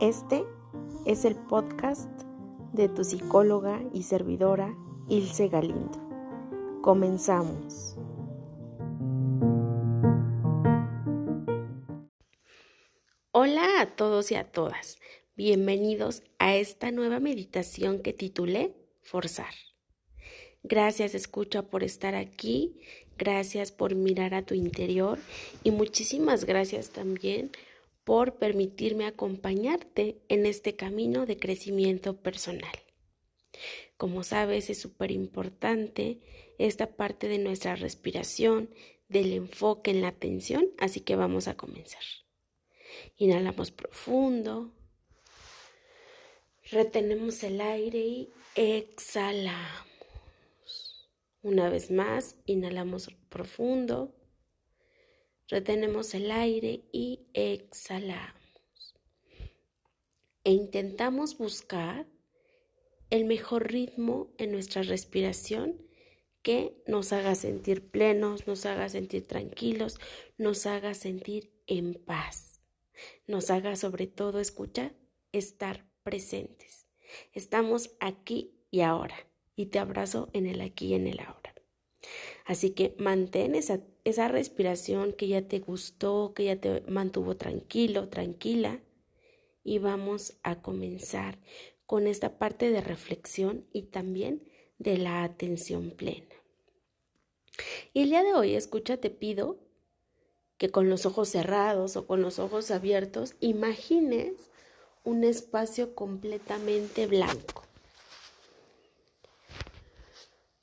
[0.00, 0.44] Este
[1.06, 2.10] es el podcast
[2.74, 4.76] de tu psicóloga y servidora
[5.08, 5.98] Ilse Galindo.
[6.82, 7.96] Comenzamos.
[13.32, 14.98] Hola a todos y a todas.
[15.34, 19.54] Bienvenidos a esta nueva meditación que titulé Forzar.
[20.62, 22.82] Gracias, escucha, por estar aquí.
[23.16, 25.18] Gracias por mirar a tu interior.
[25.64, 27.50] Y muchísimas gracias también
[28.06, 32.70] por permitirme acompañarte en este camino de crecimiento personal.
[33.96, 36.20] Como sabes, es súper importante
[36.56, 38.70] esta parte de nuestra respiración,
[39.08, 42.02] del enfoque en la atención, así que vamos a comenzar.
[43.16, 44.72] Inhalamos profundo,
[46.70, 49.88] retenemos el aire y exhalamos.
[51.42, 54.15] Una vez más, inhalamos profundo,
[55.48, 58.94] retenemos el aire y exhalamos.
[60.44, 62.06] E intentamos buscar
[63.10, 65.80] el mejor ritmo en nuestra respiración
[66.42, 69.98] que nos haga sentir plenos, nos haga sentir tranquilos,
[70.38, 72.60] nos haga sentir en paz,
[73.26, 74.94] nos haga sobre todo, escuchar,
[75.32, 76.86] estar presentes.
[77.32, 79.16] Estamos aquí y ahora
[79.56, 81.54] y te abrazo en el aquí y en el ahora.
[82.46, 88.08] Así que mantén esa, esa respiración que ya te gustó, que ya te mantuvo tranquilo,
[88.08, 88.80] tranquila.
[89.64, 91.40] Y vamos a comenzar
[91.86, 96.34] con esta parte de reflexión y también de la atención plena.
[97.92, 99.58] Y el día de hoy, escucha, te pido
[100.56, 104.34] que con los ojos cerrados o con los ojos abiertos imagines
[105.02, 107.66] un espacio completamente blanco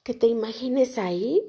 [0.03, 1.41] que te imagines ahí,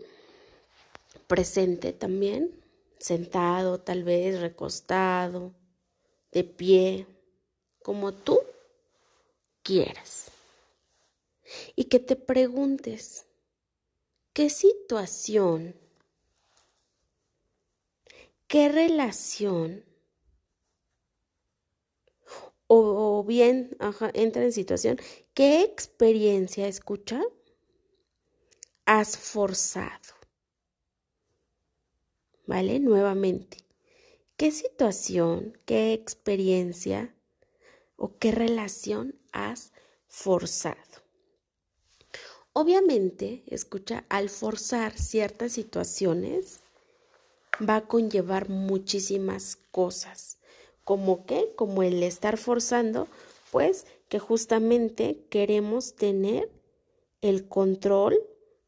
[1.34, 2.62] presente también,
[3.00, 5.52] sentado, tal vez recostado,
[6.30, 7.08] de pie,
[7.82, 8.38] como tú
[9.64, 10.30] quieras.
[11.74, 13.26] Y que te preguntes,
[14.32, 15.74] ¿qué situación,
[18.46, 19.84] qué relación,
[22.68, 23.76] o, bien,
[24.12, 25.00] entra en situación,
[25.34, 27.20] qué experiencia escucha?
[28.86, 30.13] has forzado.
[32.46, 32.78] ¿Vale?
[32.78, 33.58] Nuevamente,
[34.36, 37.14] ¿qué situación, qué experiencia
[37.96, 39.72] o qué relación has
[40.06, 40.76] forzado?
[42.52, 46.60] Obviamente, escucha, al forzar ciertas situaciones
[47.66, 50.38] va a conllevar muchísimas cosas.
[50.84, 51.52] ¿Como qué?
[51.56, 53.08] Como el estar forzando,
[53.50, 56.50] pues que justamente queremos tener
[57.22, 58.18] el control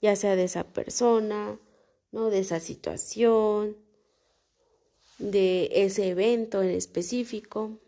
[0.00, 1.59] ya sea de esa persona,
[2.12, 2.31] ¿no?
[2.31, 3.77] De esa situación,
[5.19, 7.78] de ese evento en específico,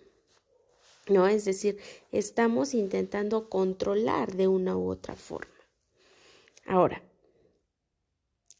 [1.09, 1.27] ¿no?
[1.27, 1.79] Es decir,
[2.13, 5.55] estamos intentando controlar de una u otra forma.
[6.67, 7.03] Ahora,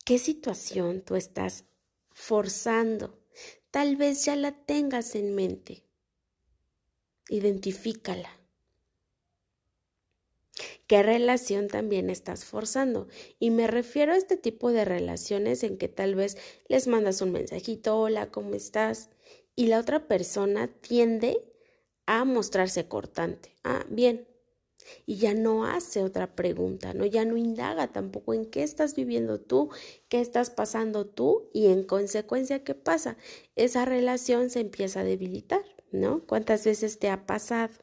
[0.05, 1.65] ¿qué situación tú estás
[2.11, 3.19] forzando?
[3.71, 5.85] Tal vez ya la tengas en mente.
[7.29, 8.38] Identifícala
[10.89, 13.07] qué relación también estás forzando.
[13.39, 17.31] Y me refiero a este tipo de relaciones en que tal vez les mandas un
[17.31, 19.11] mensajito, hola, ¿cómo estás?
[19.55, 21.45] Y la otra persona tiende
[22.07, 23.55] a mostrarse cortante.
[23.63, 24.27] Ah, bien.
[25.05, 27.05] Y ya no hace otra pregunta, ¿no?
[27.05, 29.69] Ya no indaga tampoco en qué estás viviendo tú,
[30.09, 33.19] qué estás pasando tú y en consecuencia, ¿qué pasa?
[33.57, 36.25] Esa relación se empieza a debilitar, ¿no?
[36.27, 37.75] ¿Cuántas veces te ha pasado?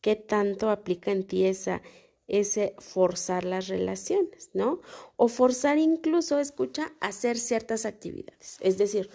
[0.00, 1.82] Qué tanto aplica en ti esa,
[2.28, 4.80] ese forzar las relaciones, ¿no?
[5.16, 8.56] O forzar incluso, escucha, hacer ciertas actividades.
[8.60, 9.10] Es decir,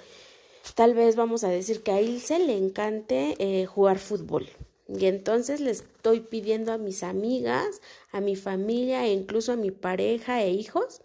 [0.75, 4.47] tal vez vamos a decir que a Ilse le encante eh, jugar fútbol.
[4.88, 7.81] Y entonces le estoy pidiendo a mis amigas,
[8.12, 11.01] a mi familia e incluso a mi pareja e hijos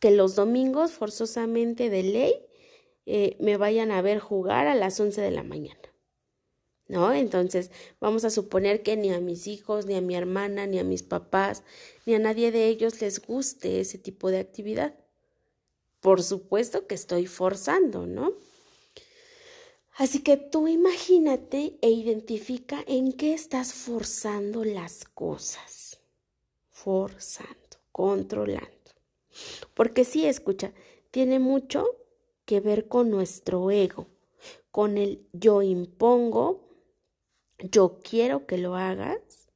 [0.00, 2.34] que los domingos forzosamente de ley
[3.06, 5.80] eh, me vayan a ver jugar a las 11 de la mañana.
[6.88, 7.12] ¿No?
[7.12, 7.70] Entonces,
[8.00, 11.02] vamos a suponer que ni a mis hijos, ni a mi hermana, ni a mis
[11.02, 11.62] papás,
[12.06, 14.94] ni a nadie de ellos les guste ese tipo de actividad.
[16.00, 18.32] Por supuesto que estoy forzando, ¿no?
[19.96, 26.00] Así que tú imagínate e identifica en qué estás forzando las cosas.
[26.70, 28.68] Forzando, controlando.
[29.74, 30.72] Porque sí, escucha,
[31.10, 31.84] tiene mucho
[32.44, 34.06] que ver con nuestro ego,
[34.70, 36.67] con el yo impongo,
[37.58, 39.48] yo quiero que lo hagas,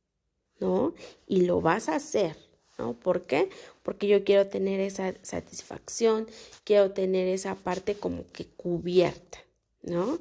[0.60, 0.94] ¿no?
[1.26, 2.36] Y lo vas a hacer,
[2.78, 2.94] ¿no?
[2.94, 3.50] ¿Por qué?
[3.82, 6.26] Porque yo quiero tener esa satisfacción,
[6.64, 9.38] quiero tener esa parte como que cubierta,
[9.82, 10.20] ¿no?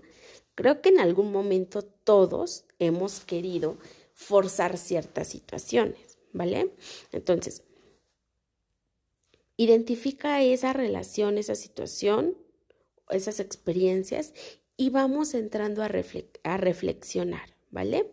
[0.55, 3.77] Creo que en algún momento todos hemos querido
[4.13, 6.71] forzar ciertas situaciones, ¿vale?
[7.11, 7.63] Entonces,
[9.57, 12.37] identifica esa relación, esa situación,
[13.09, 14.33] esas experiencias
[14.77, 15.89] y vamos entrando a,
[16.43, 18.11] a reflexionar, ¿vale?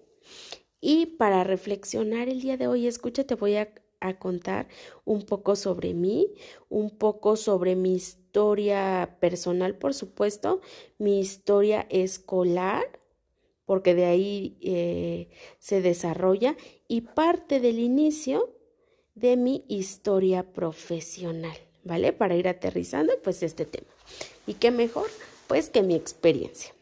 [0.80, 3.68] Y para reflexionar el día de hoy, escúchate, voy a
[4.00, 4.68] a contar
[5.04, 6.34] un poco sobre mí,
[6.68, 10.60] un poco sobre mi historia personal, por supuesto,
[10.98, 12.84] mi historia escolar,
[13.64, 15.28] porque de ahí eh,
[15.58, 16.56] se desarrolla,
[16.86, 18.54] y parte del inicio
[19.14, 22.12] de mi historia profesional, ¿vale?
[22.12, 23.88] Para ir aterrizando, pues, este tema.
[24.46, 25.08] ¿Y qué mejor?
[25.48, 26.72] Pues que mi experiencia.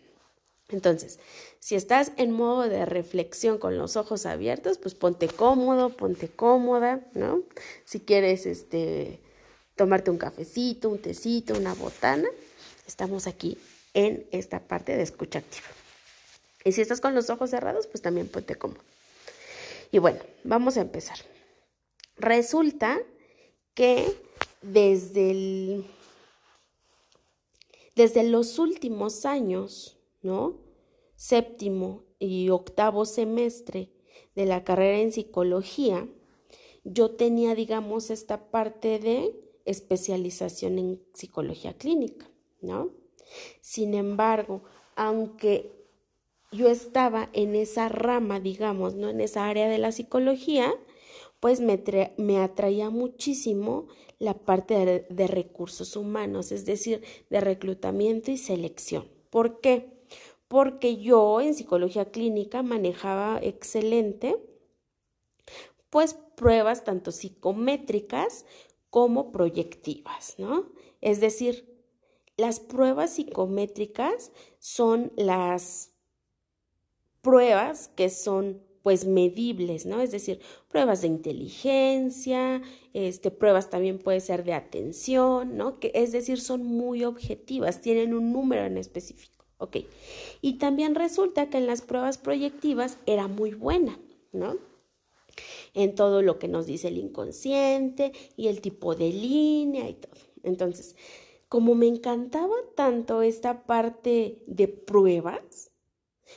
[0.68, 1.18] Entonces,
[1.66, 7.00] si estás en modo de reflexión con los ojos abiertos, pues ponte cómodo, ponte cómoda,
[7.12, 7.42] ¿no?
[7.84, 9.18] Si quieres este
[9.74, 12.28] tomarte un cafecito, un tecito, una botana,
[12.86, 13.58] estamos aquí
[13.94, 15.66] en esta parte de escucha activa.
[16.62, 18.84] Y si estás con los ojos cerrados, pues también ponte cómodo.
[19.90, 21.18] Y bueno, vamos a empezar.
[22.16, 23.00] Resulta
[23.74, 24.16] que
[24.62, 25.84] desde el,
[27.96, 30.64] desde los últimos años, ¿no?
[31.16, 33.90] Séptimo y octavo semestre
[34.34, 36.08] de la carrera en psicología,
[36.84, 39.34] yo tenía, digamos, esta parte de
[39.64, 42.30] especialización en psicología clínica,
[42.60, 42.90] ¿no?
[43.60, 44.62] Sin embargo,
[44.94, 45.72] aunque
[46.52, 49.08] yo estaba en esa rama, digamos, ¿no?
[49.08, 50.72] En esa área de la psicología,
[51.40, 51.82] pues me,
[52.16, 59.08] me atraía muchísimo la parte de, de recursos humanos, es decir, de reclutamiento y selección.
[59.30, 59.95] ¿Por qué?
[60.48, 64.36] Porque yo en psicología clínica manejaba excelente
[65.90, 68.44] pues pruebas tanto psicométricas
[68.90, 70.70] como proyectivas, ¿no?
[71.00, 71.76] Es decir,
[72.36, 75.92] las pruebas psicométricas son las
[77.22, 80.00] pruebas que son pues medibles, ¿no?
[80.00, 82.62] Es decir, pruebas de inteligencia,
[82.92, 85.80] este, pruebas también puede ser de atención, ¿no?
[85.80, 89.35] Que, es decir, son muy objetivas, tienen un número en específico.
[89.58, 89.78] Ok.
[90.40, 93.98] Y también resulta que en las pruebas proyectivas era muy buena,
[94.32, 94.58] ¿no?
[95.74, 100.14] En todo lo que nos dice el inconsciente y el tipo de línea y todo.
[100.42, 100.96] Entonces,
[101.48, 105.70] como me encantaba tanto esta parte de pruebas,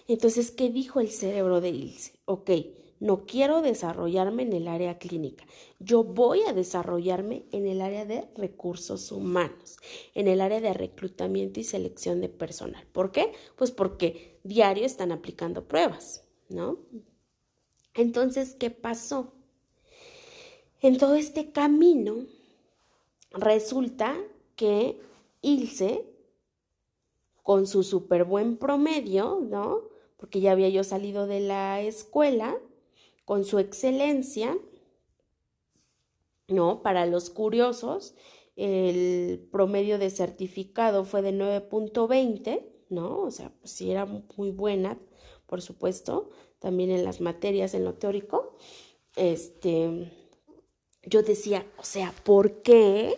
[0.08, 2.20] entonces, ¿qué dijo el cerebro de Ilse?
[2.26, 2.52] Ok,
[3.00, 5.46] no quiero desarrollarme en el área clínica.
[5.80, 9.78] Yo voy a desarrollarme en el área de recursos humanos,
[10.14, 12.86] en el área de reclutamiento y selección de personal.
[12.92, 13.32] ¿Por qué?
[13.56, 16.80] Pues porque diario están aplicando pruebas, ¿no?
[17.94, 19.34] Entonces, ¿qué pasó?
[20.82, 22.26] En todo este camino,
[23.32, 24.18] resulta
[24.56, 25.00] que
[25.42, 26.06] Ilse,
[27.44, 29.82] con su súper buen promedio, ¿no?
[30.18, 32.58] Porque ya había yo salido de la escuela,
[33.30, 34.58] con su excelencia,
[36.48, 36.82] ¿no?
[36.82, 38.16] Para los curiosos,
[38.56, 43.20] el promedio de certificado fue de 9.20, ¿no?
[43.20, 44.98] O sea, pues sí era muy buena,
[45.46, 48.58] por supuesto, también en las materias, en lo teórico.
[49.16, 50.12] Este,
[51.04, 53.16] yo decía, o sea, ¿por qué?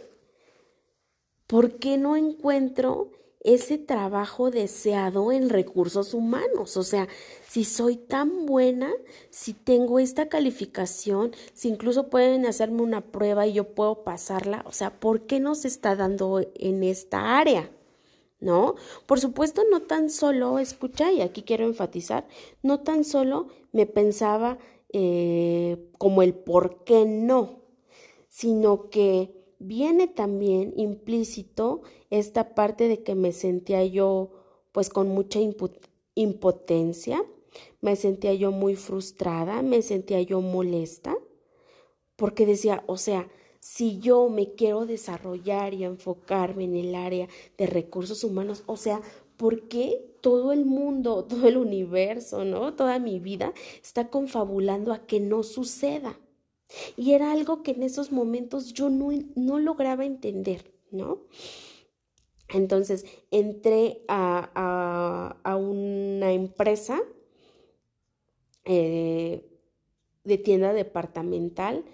[1.48, 6.78] ¿Por qué no encuentro ese trabajo deseado en recursos humanos.
[6.78, 7.08] O sea,
[7.48, 8.92] si soy tan buena,
[9.30, 14.72] si tengo esta calificación, si incluso pueden hacerme una prueba y yo puedo pasarla, o
[14.72, 17.72] sea, ¿por qué no se está dando en esta área?
[18.40, 18.76] ¿No?
[19.06, 22.28] Por supuesto, no tan solo, escucha, y aquí quiero enfatizar,
[22.64, 24.58] no tan solo me pensaba
[24.94, 27.62] eh, como el por qué no,
[28.30, 34.30] sino que viene también implícito esta parte de que me sentía yo
[34.72, 35.40] pues con mucha
[36.16, 37.26] impotencia,
[37.82, 41.18] me sentía yo muy frustrada, me sentía yo molesta,
[42.16, 43.28] porque decía, o sea,
[43.60, 47.28] si yo me quiero desarrollar y enfocarme en el área
[47.58, 49.02] de recursos humanos, o sea,
[49.38, 52.74] ¿por qué todo el mundo, todo el universo, ¿no?
[52.76, 56.20] Toda mi vida está confabulando a que no suceda?
[56.96, 61.20] Y era algo que en esos momentos yo no, no lograba entender, ¿no?
[62.54, 67.02] Entonces entré a, a, una empresa
[68.66, 69.46] eh,
[70.24, 71.86] de tienda departamental,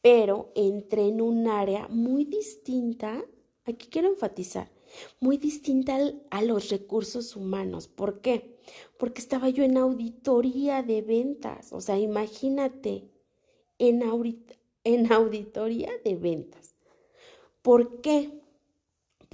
[0.00, 3.24] pero entré en un área muy distinta,
[3.64, 4.70] aquí quiero enfatizar,
[5.18, 5.98] muy distinta
[6.30, 7.88] a los recursos humanos.
[7.88, 8.58] ¿Por qué?
[8.98, 13.10] Porque estaba yo en auditoría de ventas, o sea, imagínate,
[13.78, 14.02] en,
[14.84, 16.74] en auditoría de ventas.
[17.62, 18.43] ¿Por qué?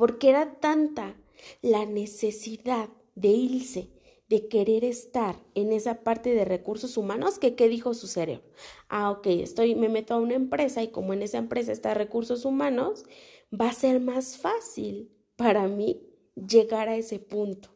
[0.00, 1.14] Porque era tanta
[1.60, 3.90] la necesidad de irse,
[4.30, 8.42] de querer estar en esa parte de recursos humanos que qué dijo su cerebro.
[8.88, 12.46] Ah, ok, estoy, me meto a una empresa y como en esa empresa está recursos
[12.46, 13.04] humanos,
[13.52, 16.00] va a ser más fácil para mí
[16.34, 17.68] llegar a ese punto,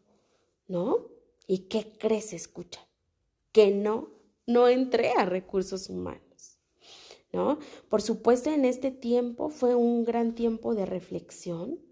[0.66, 1.11] ¿no?
[1.47, 2.88] ¿Y qué crees, escucha?
[3.52, 4.09] Que no,
[4.47, 6.59] no entré a recursos humanos,
[7.35, 7.59] ¿no?
[7.90, 11.83] Por supuesto, en este tiempo fue un gran tiempo de reflexión,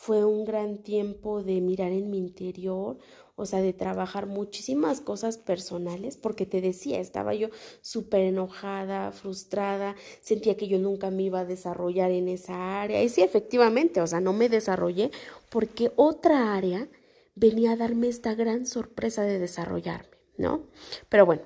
[0.00, 2.96] fue un gran tiempo de mirar en mi interior,
[3.36, 7.48] o sea, de trabajar muchísimas cosas personales, porque te decía, estaba yo
[7.82, 13.02] súper enojada, frustrada, sentía que yo nunca me iba a desarrollar en esa área.
[13.02, 15.10] Y sí, efectivamente, o sea, no me desarrollé
[15.50, 16.88] porque otra área
[17.34, 20.62] venía a darme esta gran sorpresa de desarrollarme, ¿no?
[21.10, 21.42] Pero bueno,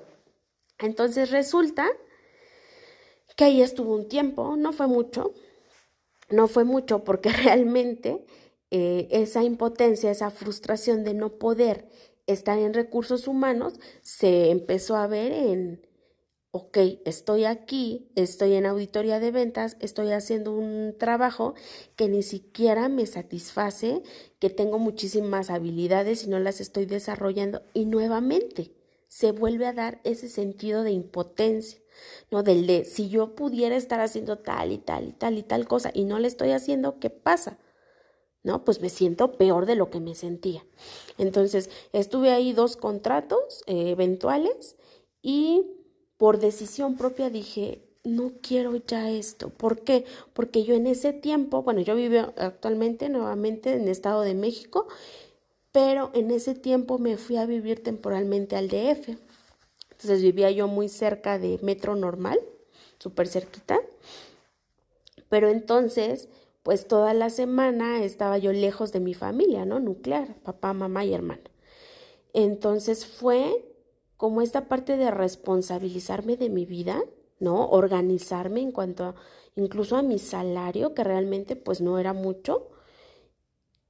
[0.79, 1.89] entonces resulta
[3.35, 5.33] que ahí estuvo un tiempo, no fue mucho,
[6.29, 8.25] no fue mucho porque realmente
[8.71, 11.87] eh, esa impotencia, esa frustración de no poder
[12.27, 15.87] estar en recursos humanos, se empezó a ver en,
[16.51, 21.53] ok, estoy aquí, estoy en auditoría de ventas, estoy haciendo un trabajo
[21.95, 24.03] que ni siquiera me satisface,
[24.39, 28.71] que tengo muchísimas habilidades y no las estoy desarrollando y nuevamente
[29.07, 31.79] se vuelve a dar ese sentido de impotencia,
[32.31, 32.43] ¿no?
[32.43, 35.91] Del de si yo pudiera estar haciendo tal y tal y tal y tal cosa
[35.93, 37.57] y no le estoy haciendo, ¿qué pasa?
[38.45, 38.63] ¿No?
[38.63, 40.63] Pues me siento peor de lo que me sentía.
[41.17, 44.75] Entonces, estuve ahí dos contratos eh, eventuales
[45.21, 45.63] y
[46.17, 49.49] por decisión propia dije, no quiero ya esto.
[49.49, 50.05] ¿Por qué?
[50.33, 54.87] Porque yo en ese tiempo, bueno, yo vivo actualmente nuevamente en el Estado de México,
[55.71, 59.17] pero en ese tiempo me fui a vivir temporalmente al DF.
[59.89, 62.39] Entonces vivía yo muy cerca de Metro Normal,
[62.99, 63.79] súper cerquita.
[65.29, 66.29] Pero entonces
[66.65, 69.79] pues toda la semana estaba yo lejos de mi familia, ¿no?
[69.79, 71.43] Nuclear, papá, mamá y hermana.
[72.33, 73.71] Entonces fue
[74.17, 77.03] como esta parte de responsabilizarme de mi vida,
[77.39, 77.69] ¿no?
[77.69, 79.15] Organizarme en cuanto a,
[79.55, 82.71] incluso a mi salario, que realmente pues no era mucho.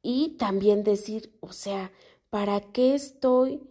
[0.02, 1.94] Y también decir, o sea,
[2.30, 3.62] ¿para qué estoy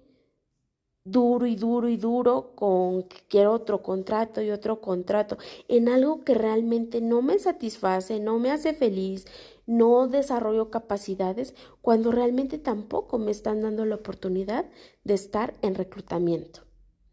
[1.05, 5.37] duro y duro y duro con que quiero otro contrato y otro contrato
[5.69, 9.27] en algo que realmente no me satisface, no me hace feliz,
[9.67, 14.65] no desarrollo capacidades cuando realmente tampoco me están dando la oportunidad
[15.05, 16.63] de estar en reclutamiento,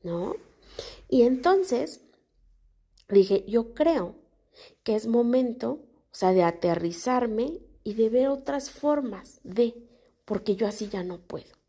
[0.04, 0.36] ¿no?
[1.10, 2.02] Y entonces
[3.10, 4.16] dije, yo creo
[4.84, 9.76] que es momento, o sea, de aterrizarme y de ver otras formas de,
[10.24, 11.61] porque yo así ya no puedo.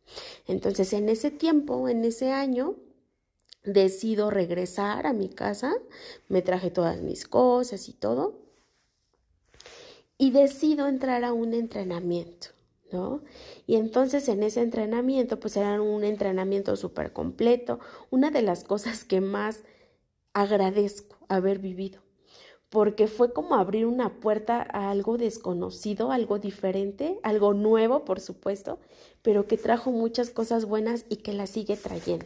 [0.47, 2.77] Entonces, en ese tiempo, en ese año,
[3.65, 5.73] decido regresar a mi casa,
[6.29, 8.41] me traje todas mis cosas y todo,
[10.19, 12.49] y decido entrar a un entrenamiento,
[12.93, 13.23] ¿no?
[13.67, 17.81] Y entonces en ese entrenamiento, pues era un entrenamiento súper completo,
[18.11, 19.63] una de las cosas que más
[20.33, 22.03] agradezco haber vivido,
[22.73, 28.79] porque fue como abrir una puerta a algo desconocido, algo diferente, algo nuevo, por supuesto,
[29.21, 32.25] pero que trajo muchas cosas buenas y que las sigue trayendo,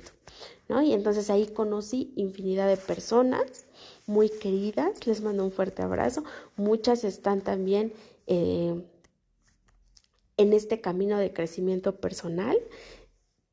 [0.69, 0.83] ¿no?
[0.83, 3.67] Y entonces ahí conocí infinidad de personas
[4.07, 6.23] muy queridas, les mando un fuerte abrazo,
[6.55, 7.93] muchas están también
[8.29, 8.81] eh,
[10.37, 12.57] en este camino de crecimiento personal.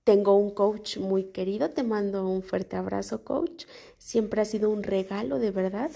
[0.03, 3.65] Tengo un coach muy querido, te mando un fuerte abrazo, coach.
[3.97, 5.89] Siempre ha sido un regalo, de verdad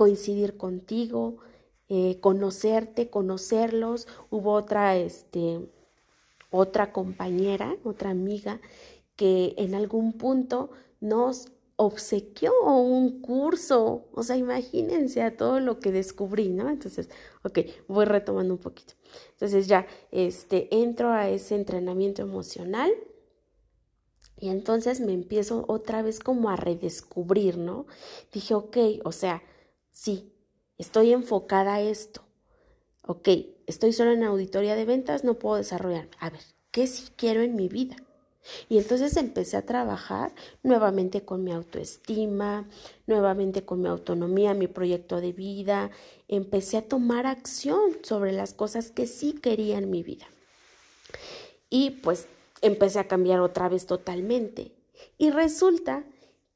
[0.00, 1.36] coincidir contigo,
[1.90, 4.08] eh, conocerte, conocerlos.
[4.30, 5.60] Hubo otra, este,
[6.48, 8.62] otra compañera, otra amiga,
[9.14, 10.70] que en algún punto
[11.02, 14.06] nos obsequió un curso.
[14.14, 16.70] O sea, imagínense a todo lo que descubrí, ¿no?
[16.70, 17.10] Entonces,
[17.44, 18.94] ok, voy retomando un poquito.
[19.32, 22.90] Entonces ya, este, entro a ese entrenamiento emocional.
[24.38, 27.84] Y entonces me empiezo otra vez como a redescubrir, ¿no?
[28.32, 29.42] Dije, ok, o sea,
[29.92, 30.32] Sí,
[30.78, 32.22] estoy enfocada a esto.
[33.06, 33.28] Ok,
[33.66, 36.10] estoy solo en auditoría de ventas, no puedo desarrollarme.
[36.20, 37.96] A ver, ¿qué sí quiero en mi vida?
[38.68, 40.32] Y entonces empecé a trabajar
[40.62, 42.68] nuevamente con mi autoestima,
[43.06, 45.90] nuevamente con mi autonomía, mi proyecto de vida.
[46.28, 50.26] Empecé a tomar acción sobre las cosas que sí quería en mi vida.
[51.68, 52.26] Y pues
[52.62, 54.72] empecé a cambiar otra vez totalmente.
[55.18, 56.04] Y resulta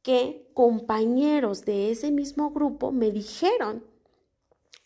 [0.05, 3.83] que compañeros de ese mismo grupo me dijeron,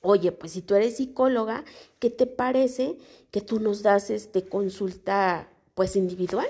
[0.00, 1.64] oye, pues si tú eres psicóloga,
[1.98, 2.96] ¿qué te parece
[3.32, 6.46] que tú nos das este consulta pues individual?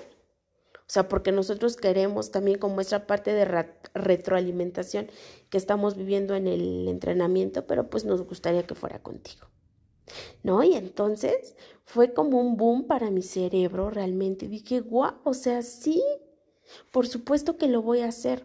[0.81, 3.47] O sea, porque nosotros queremos también como esta parte de
[3.95, 5.09] retroalimentación
[5.49, 9.49] que estamos viviendo en el entrenamiento, pero pues nos gustaría que fuera contigo.
[10.43, 10.63] ¿no?
[10.63, 14.47] Y entonces fue como un boom para mi cerebro realmente.
[14.47, 16.03] Dije, guau, o sea, sí,
[16.91, 18.45] por supuesto que lo voy a hacer.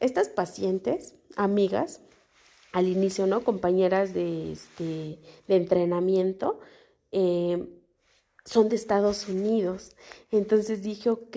[0.00, 2.00] Estas pacientes, amigas,
[2.72, 3.42] al inicio, ¿no?
[3.42, 6.60] Compañeras de, este, de entrenamiento,
[7.12, 7.66] eh,
[8.44, 9.96] son de Estados Unidos.
[10.30, 11.36] Entonces dije, ok,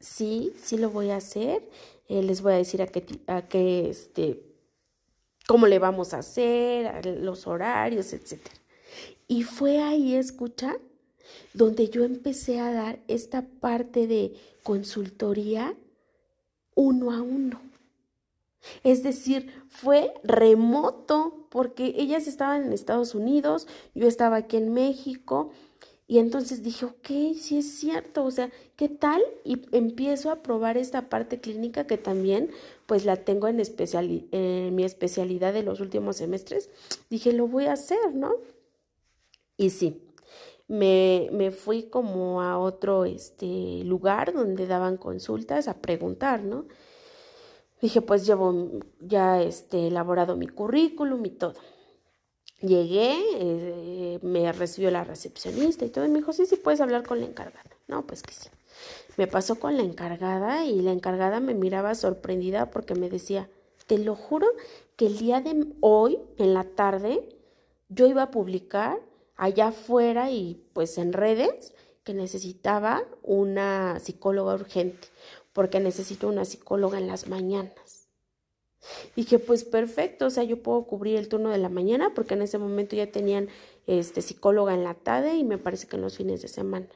[0.00, 1.68] sí, sí lo voy a hacer.
[2.08, 4.42] Eh, les voy a decir a qué, a qué, este,
[5.46, 8.56] cómo le vamos a hacer, los horarios, etcétera.
[9.26, 10.76] Y fue ahí, escucha,
[11.52, 15.74] donde yo empecé a dar esta parte de consultoría
[16.74, 17.60] uno a uno.
[18.82, 25.52] Es decir, fue remoto porque ellas estaban en Estados Unidos, yo estaba aquí en México
[26.06, 29.22] y entonces dije, ok, sí es cierto, o sea, ¿qué tal?
[29.44, 32.50] Y empiezo a probar esta parte clínica que también
[32.86, 36.68] pues la tengo en, en mi especialidad de los últimos semestres.
[37.08, 38.32] Dije, lo voy a hacer, ¿no?
[39.56, 40.02] Y sí,
[40.68, 46.66] me, me, fui como a otro este, lugar donde daban consultas a preguntar, ¿no?
[47.80, 51.54] Dije, pues llevo ya este, elaborado mi currículum y todo.
[52.60, 57.06] Llegué, eh, me recibió la recepcionista y todo, y me dijo, sí, sí, puedes hablar
[57.06, 57.70] con la encargada.
[57.86, 58.48] No, pues que sí.
[59.18, 63.50] Me pasó con la encargada y la encargada me miraba sorprendida porque me decía,
[63.86, 64.46] te lo juro
[64.96, 67.28] que el día de hoy, en la tarde,
[67.90, 68.98] yo iba a publicar
[69.36, 71.72] allá afuera y pues en redes
[72.04, 75.08] que necesitaba una psicóloga urgente,
[75.52, 78.08] porque necesito una psicóloga en las mañanas.
[79.16, 82.42] Dije, pues perfecto, o sea, yo puedo cubrir el turno de la mañana porque en
[82.42, 83.48] ese momento ya tenían
[83.86, 86.88] este psicóloga en la tarde y me parece que en los fines de semana.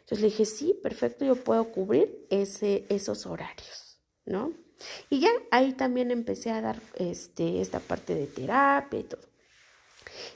[0.00, 4.52] Entonces le dije, sí, perfecto, yo puedo cubrir ese, esos horarios, ¿no?
[5.08, 9.22] Y ya ahí también empecé a dar este, esta parte de terapia y todo.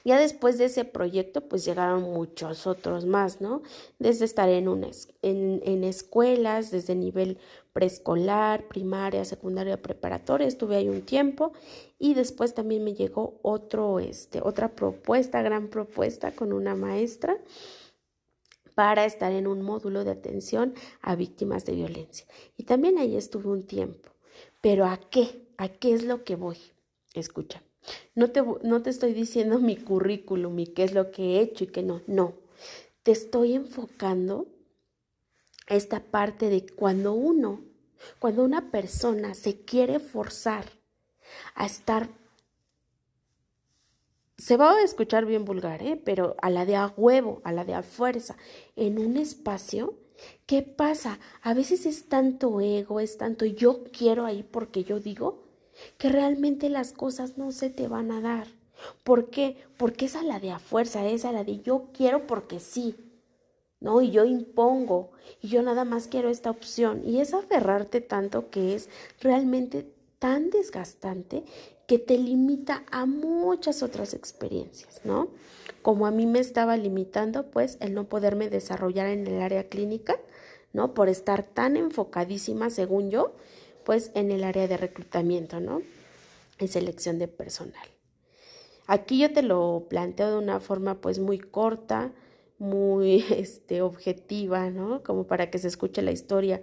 [0.05, 3.63] Ya después de ese proyecto, pues llegaron muchos otros más, ¿no?
[3.99, 4.89] Desde estar en, una,
[5.23, 7.39] en, en escuelas, desde nivel
[7.73, 11.53] preescolar, primaria, secundaria, preparatoria, estuve ahí un tiempo
[11.99, 17.39] y después también me llegó otro, este, otra propuesta, gran propuesta con una maestra
[18.75, 22.27] para estar en un módulo de atención a víctimas de violencia.
[22.57, 24.11] Y también ahí estuve un tiempo.
[24.61, 25.49] Pero ¿a qué?
[25.59, 26.57] ¿A qué es lo que voy?
[27.15, 27.63] Escucha.
[28.15, 31.65] No te, no te estoy diciendo mi currículum y qué es lo que he hecho
[31.65, 32.03] y qué no.
[32.07, 32.35] No.
[33.03, 34.47] Te estoy enfocando
[35.69, 37.63] esta parte de cuando uno,
[38.19, 40.67] cuando una persona se quiere forzar
[41.55, 42.09] a estar,
[44.37, 46.01] se va a escuchar bien vulgar, ¿eh?
[46.03, 48.37] pero a la de a huevo, a la de a fuerza,
[48.75, 49.95] en un espacio,
[50.47, 51.21] ¿qué pasa?
[51.43, 55.50] A veces es tanto ego, es tanto yo quiero ahí porque yo digo,
[55.99, 58.47] que realmente las cosas no se te van a dar.
[59.05, 59.57] ¿Por qué?
[59.77, 62.97] Porque es a la de a fuerza, es a la de yo quiero porque sí.
[63.81, 64.03] ¿no?
[64.03, 67.03] Y yo impongo, y yo nada más quiero esta opción.
[67.05, 68.89] Y es aferrarte tanto que es
[69.21, 71.45] realmente tan desgastante
[71.87, 75.29] que te limita a muchas otras experiencias, ¿no?
[75.83, 80.17] Como a mí me estaba limitando, pues, el no poderme desarrollar en el área clínica,
[80.73, 80.95] ¿no?
[80.95, 83.33] Por estar tan enfocadísima, según yo,
[83.85, 85.83] pues en el área de reclutamiento, ¿no?
[86.59, 87.89] En selección de personal.
[88.87, 92.13] Aquí yo te lo planteo de una forma pues muy corta,
[92.59, 95.03] muy este, objetiva, ¿no?
[95.03, 96.61] Como para que se escuche la historia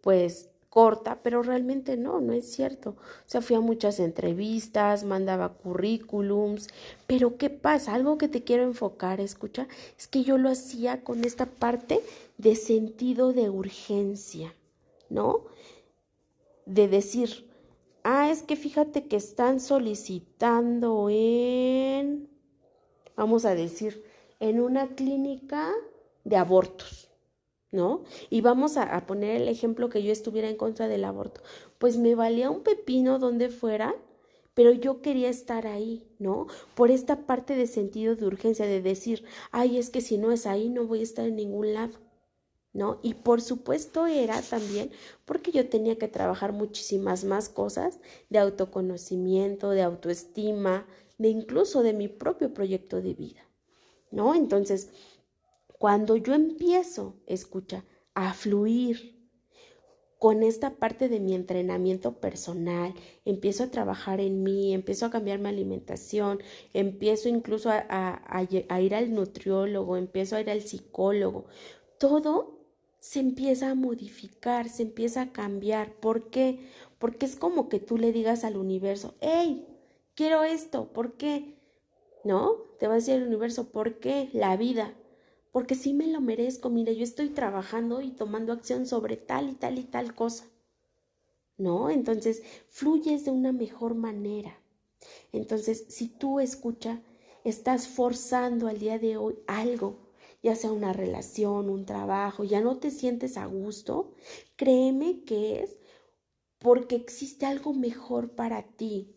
[0.00, 2.90] pues corta, pero realmente no, no es cierto.
[2.90, 6.66] O sea, fui a muchas entrevistas, mandaba currículums,
[7.06, 7.94] pero ¿qué pasa?
[7.94, 12.00] Algo que te quiero enfocar, escucha, es que yo lo hacía con esta parte
[12.38, 14.52] de sentido de urgencia,
[15.08, 15.44] ¿no?
[16.66, 17.50] De decir,
[18.02, 22.28] ah, es que fíjate que están solicitando en,
[23.16, 24.04] vamos a decir,
[24.40, 25.72] en una clínica
[26.24, 27.10] de abortos,
[27.70, 28.04] ¿no?
[28.30, 31.42] Y vamos a, poner el ejemplo que yo estuviera en contra del aborto.
[31.78, 33.94] Pues me valía un pepino donde fuera,
[34.54, 36.46] pero yo quería estar ahí, ¿no?
[36.74, 40.46] Por esta parte de sentido de urgencia, de decir, ay, es que si no es
[40.46, 42.03] ahí, no voy a estar en ningún lado.
[42.74, 42.98] ¿No?
[43.02, 44.90] Y por supuesto era también
[45.24, 51.92] porque yo tenía que trabajar muchísimas más cosas de autoconocimiento, de autoestima, de incluso de
[51.92, 53.48] mi propio proyecto de vida,
[54.10, 54.34] ¿no?
[54.34, 54.90] Entonces,
[55.78, 59.14] cuando yo empiezo, escucha, a fluir
[60.18, 65.38] con esta parte de mi entrenamiento personal, empiezo a trabajar en mí, empiezo a cambiar
[65.38, 67.82] mi alimentación, empiezo incluso a,
[68.26, 71.46] a ir al nutriólogo, empiezo a ir al psicólogo,
[71.98, 72.63] todo
[73.04, 75.92] se empieza a modificar, se empieza a cambiar.
[75.92, 76.58] ¿Por qué?
[76.98, 79.66] Porque es como que tú le digas al universo, hey,
[80.14, 81.54] quiero esto, ¿por qué?
[82.24, 82.54] ¿no?
[82.78, 84.30] Te va a decir el universo, ¿por qué?
[84.32, 84.94] La vida.
[85.52, 89.54] Porque sí me lo merezco, mire, yo estoy trabajando y tomando acción sobre tal y
[89.54, 90.46] tal y tal cosa.
[91.58, 91.90] ¿No?
[91.90, 94.58] Entonces, fluyes de una mejor manera.
[95.30, 97.02] Entonces, si tú escucha,
[97.44, 100.03] estás forzando al día de hoy algo,
[100.44, 104.14] ya sea una relación, un trabajo, ya no te sientes a gusto,
[104.56, 105.70] créeme que es
[106.58, 109.14] porque existe algo mejor para ti,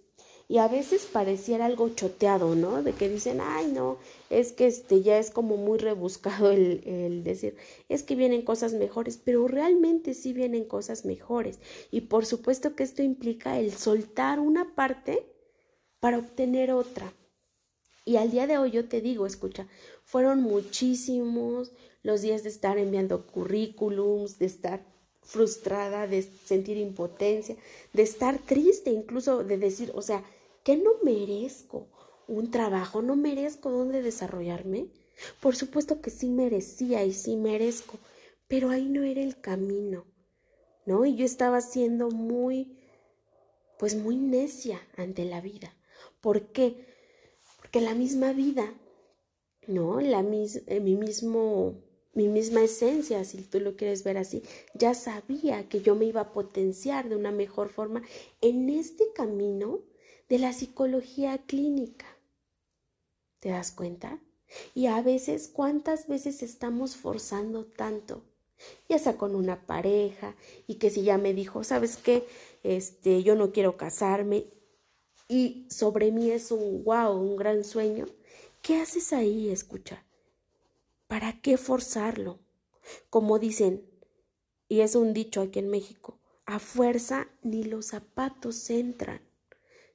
[0.50, 2.82] y a veces pareciera algo choteado, ¿no?
[2.82, 3.98] De que dicen, ay, no,
[4.30, 7.58] es que este ya es como muy rebuscado el, el, decir,
[7.90, 11.60] es que vienen cosas mejores, pero realmente sí vienen cosas mejores.
[11.92, 15.28] Y por supuesto que esto implica el soltar una parte
[16.00, 17.14] para obtener otra.
[18.06, 19.68] Y al día de hoy yo te digo, escucha,
[20.08, 24.82] fueron muchísimos los días de estar enviando currículums, de estar
[25.22, 27.56] frustrada, de sentir impotencia,
[27.94, 30.24] de estar triste, incluso de decir, o sea,
[30.68, 31.88] ¿Qué no merezco?
[32.28, 33.02] ¿Un trabajo?
[33.02, 34.88] ¿No merezco dónde desarrollarme?
[35.40, 37.98] Por supuesto que sí merecía y sí merezco,
[38.50, 40.04] pero ahí no era el camino,
[40.86, 41.06] ¿no?
[41.06, 42.78] Y yo estaba siendo muy,
[43.80, 45.74] pues muy necia ante la vida.
[46.20, 46.86] ¿Por qué?
[47.62, 48.74] Porque la misma vida,
[49.68, 50.02] ¿no?
[50.02, 51.76] La mis, eh, mi mismo
[52.18, 54.42] mi misma esencia, si tú lo quieres ver así,
[54.74, 58.02] ya sabía que yo me iba a potenciar de una mejor forma
[58.42, 59.82] en este camino
[60.28, 62.08] de la psicología clínica.
[63.40, 64.20] ¿Te das cuenta?
[64.74, 68.24] Y a veces, ¿cuántas veces estamos forzando tanto?
[68.90, 72.26] Ya sea con una pareja y que si ya me dijo, ¿sabes qué?
[72.64, 74.48] Este, yo no quiero casarme
[75.30, 78.08] y sobre mí es un wow, un gran sueño.
[78.68, 80.04] ¿Qué haces ahí, escucha?
[81.08, 82.40] ¿Para qué forzarlo?
[83.10, 83.90] Como dicen,
[84.68, 89.22] y es un dicho aquí en México, a fuerza ni los zapatos entran.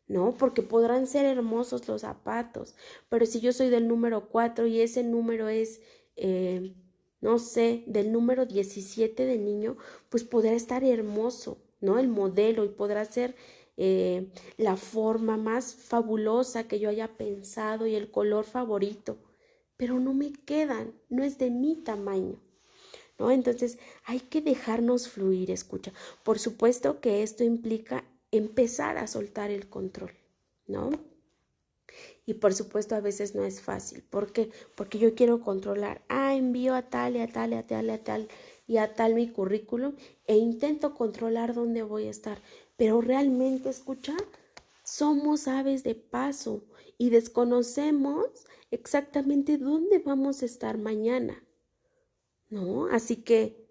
[0.08, 0.32] ¿no?
[0.38, 2.74] Porque podrán ser hermosos los zapatos,
[3.10, 5.82] pero si yo soy del número 4 y ese número es,
[6.16, 6.72] eh,
[7.20, 9.76] no sé, del número 17 de niño,
[10.08, 11.98] pues podrá estar hermoso, ¿no?
[11.98, 13.36] El modelo y podrá ser
[13.76, 19.18] eh, la forma más fabulosa que yo haya pensado y el color favorito,
[19.76, 22.40] pero no me quedan, no es de mi tamaño.
[23.18, 23.30] ¿No?
[23.30, 25.92] Entonces hay que dejarnos fluir, escucha.
[26.24, 30.12] Por supuesto que esto implica empezar a soltar el control,
[30.66, 30.90] ¿no?
[32.26, 34.02] Y por supuesto a veces no es fácil.
[34.02, 34.50] ¿Por qué?
[34.74, 36.02] Porque yo quiero controlar.
[36.08, 38.28] Ah, envío a tal y a tal y a tal y a tal
[38.66, 39.94] y a tal mi currículum
[40.26, 42.40] e intento controlar dónde voy a estar.
[42.76, 44.16] Pero realmente, escucha,
[44.84, 46.64] somos aves de paso
[46.98, 48.26] y desconocemos
[48.70, 51.42] exactamente dónde vamos a estar mañana.
[52.48, 52.86] ¿No?
[52.86, 53.62] Así que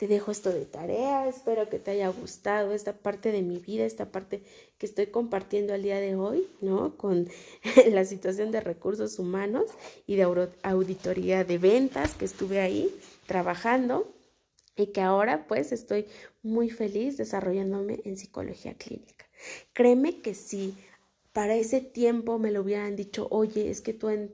[0.00, 3.84] te dejo esto de tarea, espero que te haya gustado esta parte de mi vida,
[3.84, 4.42] esta parte
[4.78, 6.96] que estoy compartiendo al día de hoy, ¿no?
[6.96, 7.28] Con
[7.90, 9.66] la situación de recursos humanos
[10.06, 10.22] y de
[10.62, 12.88] auditoría de ventas que estuve ahí
[13.26, 14.08] trabajando
[14.80, 16.06] y que ahora pues estoy
[16.42, 19.26] muy feliz desarrollándome en psicología clínica.
[19.72, 20.76] Créeme que si
[21.32, 24.32] para ese tiempo me lo hubieran dicho, oye, es que tú en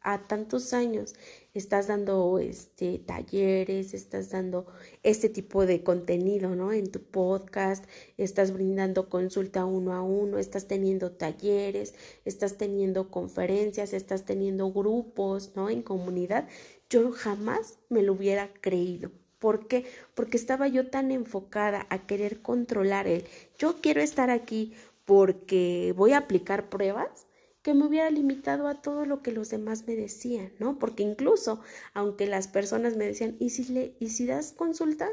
[0.00, 1.14] a tantos años
[1.52, 4.66] estás dando este talleres, estás dando
[5.02, 6.72] este tipo de contenido, ¿no?
[6.72, 7.84] En tu podcast,
[8.16, 15.52] estás brindando consulta uno a uno, estás teniendo talleres, estás teniendo conferencias, estás teniendo grupos,
[15.56, 15.68] ¿no?
[15.68, 16.48] En comunidad.
[16.88, 19.10] Yo jamás me lo hubiera creído.
[19.38, 19.84] ¿Por qué?
[20.14, 23.24] Porque estaba yo tan enfocada a querer controlar el
[23.58, 24.74] yo quiero estar aquí
[25.04, 27.26] porque voy a aplicar pruebas
[27.62, 30.78] que me hubiera limitado a todo lo que los demás me decían, ¿no?
[30.78, 31.60] Porque incluso,
[31.92, 35.08] aunque las personas me decían, ¿y si, le, ¿y si das consulta?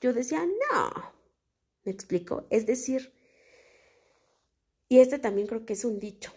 [0.00, 1.12] Yo decía, no.
[1.84, 2.46] ¿Me explico?
[2.50, 3.12] Es decir,
[4.88, 6.32] y este también creo que es un dicho.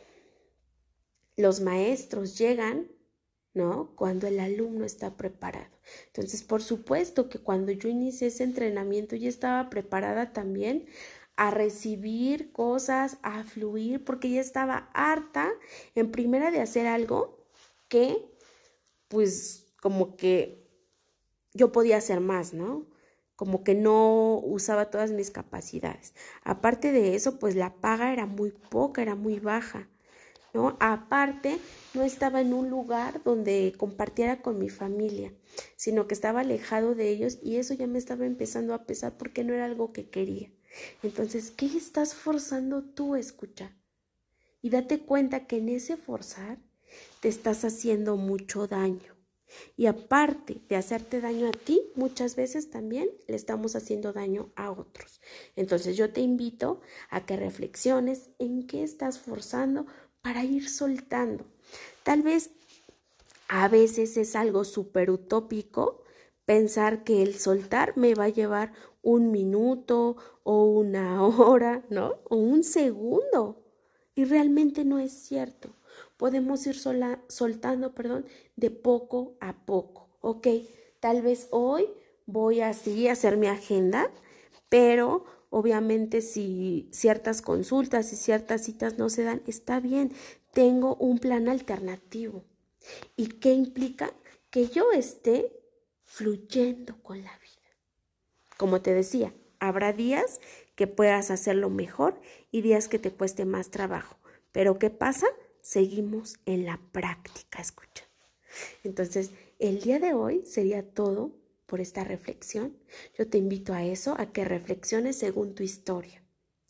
[1.36, 2.90] Los maestros llegan,
[3.60, 3.92] ¿no?
[3.96, 5.70] Cuando el alumno está preparado.
[6.08, 10.88] Entonces, por supuesto que cuando yo inicié ese entrenamiento ya estaba preparada también
[11.36, 15.52] a recibir cosas, a fluir, porque ya estaba harta
[15.96, 17.46] en primera de hacer algo
[17.90, 18.18] que,
[19.10, 20.68] pues, como que
[21.54, 22.86] yo podía hacer más, ¿no?
[23.36, 26.14] Como que no usaba todas mis capacidades.
[26.44, 29.90] Aparte de eso, pues la paga era muy poca, era muy baja.
[30.54, 30.78] ¿No?
[30.80, 31.60] Aparte,
[31.94, 35.34] no estaba en un lugar donde compartiera con mi familia,
[35.76, 39.44] sino que estaba alejado de ellos y eso ya me estaba empezando a pesar porque
[39.44, 40.52] no era algo que quería.
[41.04, 43.76] Entonces, ¿qué estás forzando tú a escuchar?
[44.62, 46.60] Y date cuenta que en ese forzar
[47.22, 49.20] te estás haciendo mucho daño.
[49.76, 54.72] Y aparte de hacerte daño a ti, muchas veces también le estamos haciendo daño a
[54.72, 55.22] otros.
[55.56, 59.88] Entonces yo te invito a que reflexiones en qué estás forzando
[60.22, 61.46] para ir soltando.
[62.04, 62.52] Tal vez
[63.48, 66.04] a veces es algo súper utópico
[66.46, 72.18] pensar que el soltar me va a llevar un minuto o una hora, ¿no?
[72.26, 73.64] O un segundo.
[74.16, 75.70] Y realmente no es cierto.
[76.18, 80.10] Podemos ir soltando, perdón, de poco a poco.
[80.22, 80.48] Ok,
[81.00, 81.88] tal vez hoy
[82.26, 84.12] voy así a hacer mi agenda,
[84.68, 90.12] pero obviamente si ciertas consultas y ciertas citas no se dan, está bien,
[90.54, 92.44] tengo un plan alternativo.
[93.16, 94.14] ¿Y qué implica?
[94.50, 95.52] Que yo esté
[96.04, 97.50] fluyendo con la vida.
[98.58, 100.40] Como te decía, habrá días
[100.76, 102.20] que puedas hacerlo mejor
[102.52, 104.18] y días que te cueste más trabajo.
[104.52, 105.28] Pero ¿qué pasa?
[105.62, 108.06] Seguimos en la práctica, escucha.
[108.84, 111.39] Entonces, el día de hoy sería todo
[111.70, 112.76] por esta reflexión.
[113.18, 116.22] Yo te invito a eso, a que reflexiones según tu historia.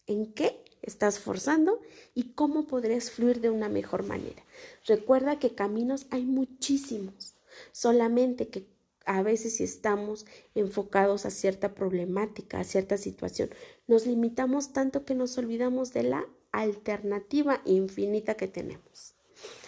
[0.05, 1.81] ¿En qué estás forzando
[2.13, 4.43] y cómo podrías fluir de una mejor manera?
[4.85, 7.35] Recuerda que caminos hay muchísimos,
[7.71, 8.67] solamente que
[9.05, 13.49] a veces si estamos enfocados a cierta problemática, a cierta situación,
[13.87, 19.15] nos limitamos tanto que nos olvidamos de la alternativa infinita que tenemos.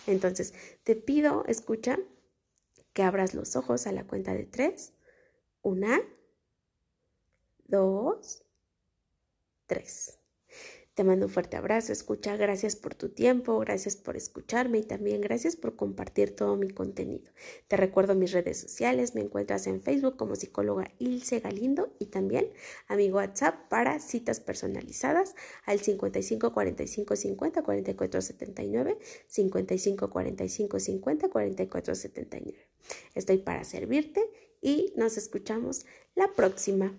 [0.06, 1.98] Entonces, te pido, escucha,
[2.94, 4.94] que abras los ojos a la cuenta de tres.
[5.64, 6.02] Una,
[7.68, 8.44] dos,
[9.68, 10.18] tres.
[10.96, 15.22] Te mando un fuerte abrazo, escucha, gracias por tu tiempo, gracias por escucharme y también
[15.22, 17.32] gracias por compartir todo mi contenido.
[17.68, 22.52] Te recuerdo mis redes sociales, me encuentras en Facebook como psicóloga Ilse Galindo y también
[22.88, 28.98] a mi WhatsApp para citas personalizadas al 55 45 50 44 79,
[29.28, 32.68] 55 45 50 44 79.
[33.16, 34.30] Estoy para servirte
[34.62, 36.98] y nos escuchamos la próxima.